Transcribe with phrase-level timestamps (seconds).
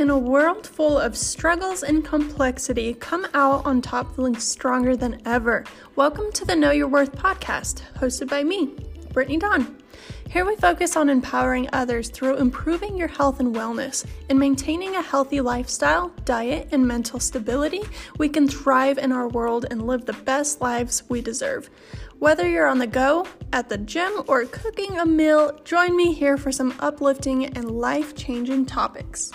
[0.00, 5.20] In a world full of struggles and complexity, come out on top feeling stronger than
[5.26, 5.62] ever.
[5.94, 8.74] Welcome to the Know Your Worth podcast, hosted by me,
[9.12, 9.76] Brittany Dawn.
[10.30, 14.06] Here we focus on empowering others through improving your health and wellness.
[14.30, 17.82] In maintaining a healthy lifestyle, diet, and mental stability,
[18.16, 21.68] we can thrive in our world and live the best lives we deserve.
[22.18, 26.38] Whether you're on the go, at the gym, or cooking a meal, join me here
[26.38, 29.30] for some uplifting and life changing topics.